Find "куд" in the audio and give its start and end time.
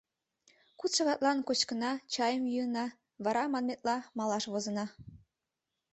0.79-0.91